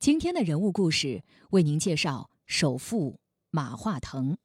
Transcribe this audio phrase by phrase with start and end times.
[0.00, 3.18] 今天的人物故事为您介绍首富
[3.50, 4.38] 马化腾。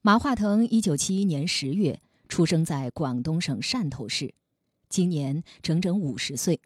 [0.00, 4.34] 马化腾一九七一年十月出生在广东省汕头市，
[4.88, 6.62] 今年整整五十岁，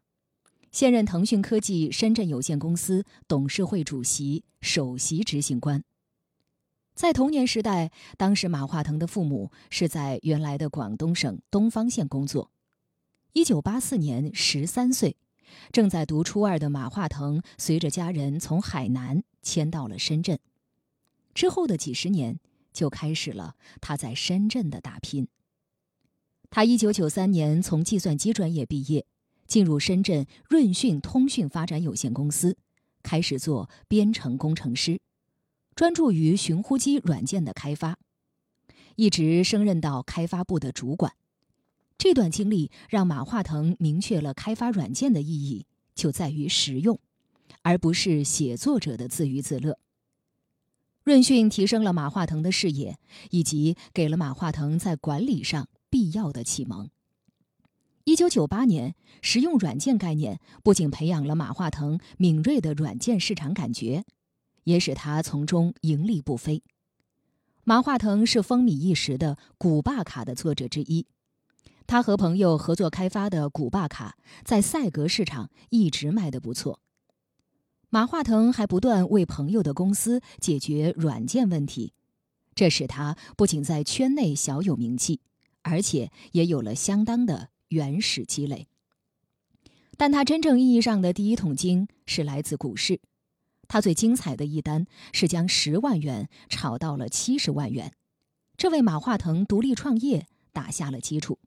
[0.70, 5.82] 现任腾讯科技深圳有限公司董事会主席、首席执行官。
[6.94, 12.52] 在童年时代，当时马化腾的父母是在原来的广东省东方县工作。
[13.32, 15.16] 一九八四年，十三岁，
[15.72, 20.38] 正在读初二的马化腾，随着家人从海南迁到了深圳。
[21.34, 22.38] 之后的几十年，
[22.72, 25.28] 就开始了他在深圳的打拼。
[26.48, 29.04] 他一九九三年从计算机专业毕业，
[29.46, 32.56] 进入深圳润讯通讯发展有限公司，
[33.02, 35.00] 开始做编程工程师。
[35.74, 37.98] 专注于寻呼机软件的开发，
[38.94, 41.12] 一直升任到开发部的主管。
[41.98, 46.98] 这段经历让马化腾明确了开发软件的意义就在于实用，
[47.62, 49.78] 而不是写作者的自娱自乐。
[51.02, 52.98] 润讯提升了马化腾的视野，
[53.30, 56.88] 以及给了马化腾在管理上必要的启蒙。
[58.04, 64.04] 一九九八年，实用软件概念不仅培养了马化腾敏锐的软件市场感觉。
[64.66, 66.60] 也使他从中盈利不菲。
[67.62, 71.06] 马化腾是风靡一时的古巴卡的作者之一，
[71.86, 76.80] 他和朋友合作开发的古巴卡在赛格市场一直卖得不错。
[77.88, 81.92] 马化腾还不断为朋友的公司解决软件问题，
[82.54, 85.20] 这使他不仅在圈内小有名气，
[85.62, 88.66] 而且也有了相当的原始积累。
[89.96, 93.00] 但他真正意义上的第一桶金是来自股市。
[93.68, 97.92] 他最精彩的一单是将十万元炒到了七十万元，
[98.56, 101.38] 这为马化腾独立创业打下了基础。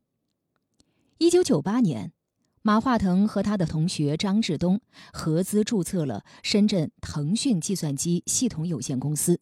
[1.21, 2.13] 一九九八年，
[2.61, 4.79] 马化腾和他的同学张志东
[5.11, 9.37] 合资注册了深圳腾讯计算机系统有限公司，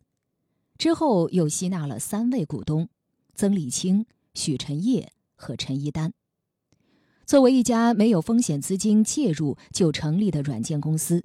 [0.80, 2.89] 之后又吸纳了三位股东：
[3.36, 6.14] 曾立清、许晨烨和陈一丹。
[7.27, 11.23] 作为一家没有风险资金介入就成立的软件公司。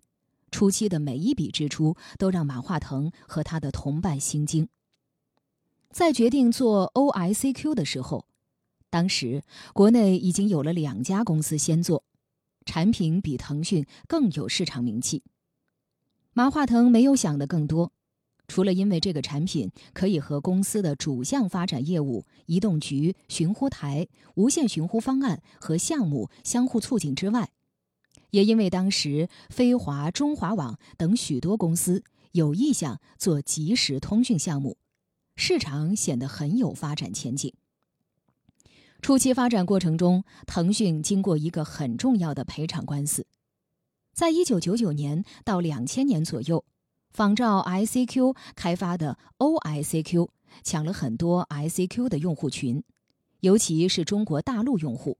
[0.50, 4.68] 初期的每一笔支出都让马化腾和他的同伴心惊。
[5.90, 8.26] 在决定做 OICQ 的时候，
[8.92, 9.42] 当时
[9.72, 12.04] 国内已经有了两家公司先做，
[12.66, 15.22] 产品比腾讯更有市场名气。
[16.34, 17.90] 马化腾没有想的更多，
[18.48, 27.48] 除了因为这个产品可以和公司的主项发展业务——移动局、寻呼台、无线寻呼方案和项目相互促进之外，
[28.28, 34.76] 也因为当时飞华、中华网等许多公司有意向做即时通讯项目，
[35.34, 37.54] 市场显得很有发展前景。
[39.02, 43.26] 初期发展过程中，腾讯经过一个很重要的赔偿官司，
[44.12, 46.64] 在一九九九年到两千年左右，
[47.10, 50.28] 仿照 ICQ 开发的 OICQ
[50.62, 52.84] 抢了很多 ICQ 的用户群，
[53.40, 55.18] 尤其是中国大陆用户。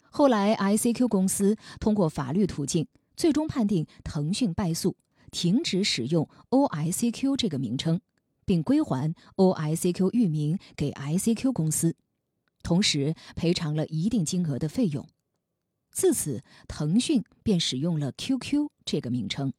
[0.00, 4.96] 后来，ICQ 公司通过法律途径，最终判定腾讯败诉，
[5.30, 8.00] 停止使用 OICQ 这个名称，
[8.46, 11.94] 并归还 OICQ 域名给 ICQ 公司，
[12.62, 15.06] 同时赔偿了一定金额的费用。
[15.90, 19.52] 自此，腾讯便使用了 QQ 这个名称。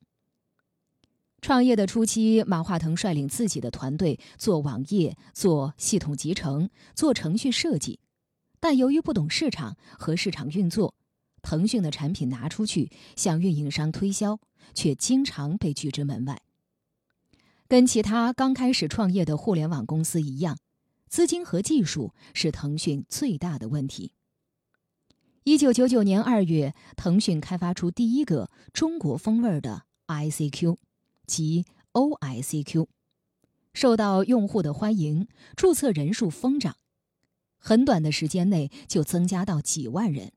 [1.41, 7.99] 创业的初期，马化腾率领自己的团队做网页、做系统集成、做程序设计。
[8.59, 10.95] 但由于不懂市场和市场运作，
[11.41, 14.39] 腾讯的产品拿出去向运营商推销，
[14.73, 16.41] 却经常被拒之门外。
[17.67, 20.57] 跟其他刚开始创业的互联网公司一样，
[21.13, 24.13] 资金和技术是腾讯最大的问题。
[25.43, 30.77] 一九九九年二月，腾讯开发出第一个中国风味的 ICQ，
[31.27, 32.87] 即 OICQ，
[33.75, 36.77] 受到用户的欢迎，注册人数疯涨。
[37.59, 40.31] 很短的时间内就增加到几万人，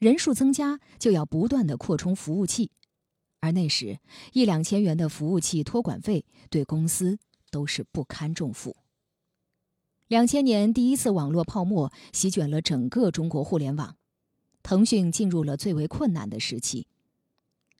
[0.00, 2.72] 人数增加就要不断的扩充服务器，
[3.38, 4.00] 而那时
[4.32, 7.20] 一两千元的服务器托管费对公司
[7.52, 8.74] 都是不堪重负。
[10.08, 13.94] 两千年第一次网络泡沫席卷了整个中国互联网，
[14.62, 16.86] 腾讯进入了最为困难的时期。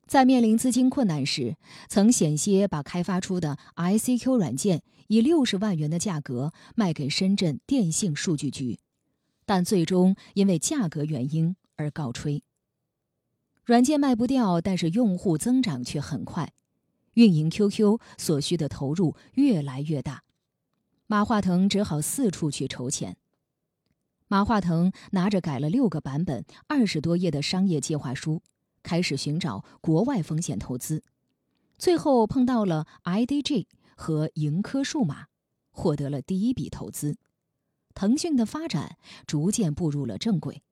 [0.07, 1.57] 在面临资金困难时，
[1.89, 8.79] 曾险些把开发出的 ICQ 软件以六十万元的价格卖给深圳电信数据局，
[9.47, 12.43] 但最终因为价格原因而告吹。
[13.65, 16.53] 软件卖不掉，但是用户增长却很快，
[17.15, 20.25] 运营 QQ 所需的投入越来越大，
[21.11, 23.17] 马化腾只好四处去筹钱。
[24.27, 28.43] 马化腾拿着改了六个版本、二十多页的商业计划书。
[28.83, 31.03] 开始寻找国外风险投资，
[31.79, 33.67] 最后碰到了 IDG
[33.97, 35.27] 和盈科数码，
[35.71, 37.17] 获得了第一笔投资。
[37.95, 38.97] 腾讯的发展
[39.27, 40.63] 逐渐步入了正轨。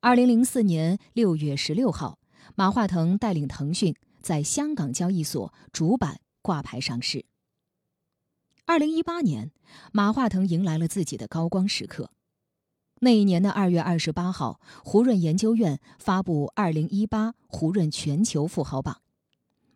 [0.00, 2.18] 二零零四年六月十六号，
[2.54, 7.24] 马化腾带领腾讯在香港交易所主板挂牌上市。
[8.72, 9.50] 二零一八年，
[9.92, 12.10] 马化腾迎来了自己的高光时刻。
[13.00, 19.02] 那一年的二月二十八号，胡润研究院发布二零一八胡润全球富豪榜，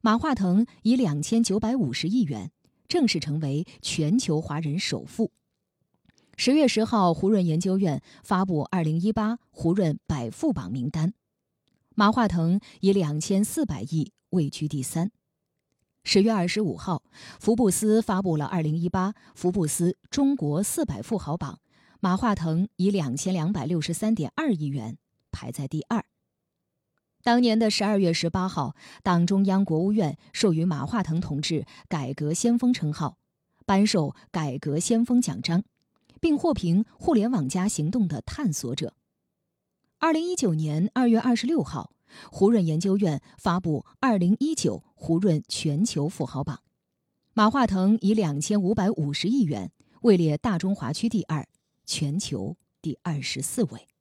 [0.01, 2.53] 马化腾以两千九百五十亿元
[2.89, 5.31] 正式成为全球华人首富。
[6.39, 11.13] 十月十号，胡润研究院发布二零一八胡润百富榜名单，
[11.95, 15.11] 马化腾以两千四百亿位居第三。
[16.09, 17.03] 十月二十五号，
[17.41, 21.59] 福布斯发布了二零一八福布斯中国四百富豪榜。
[21.99, 24.99] 马化腾以两千两百六十三点二亿元
[25.33, 26.05] 排在第二。
[27.25, 33.19] 当年的十二月十八号，党中央、国务院授予马化腾同志“改革先锋”称号，
[33.65, 35.65] 颁授“改革先锋奖章”，
[36.23, 38.95] 并获评“互联网加行动的探索者”。
[39.99, 41.91] 二零一九年二月二十六号，
[42.31, 46.57] 胡润研究院发布《二零一九胡润全球富豪榜》，
[47.35, 49.73] 马化腾以两千五百五十亿元
[50.03, 51.47] 位列大中华区第二。
[51.87, 53.96] 全球第二十四位。